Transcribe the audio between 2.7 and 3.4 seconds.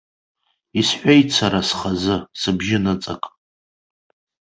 ныҵак.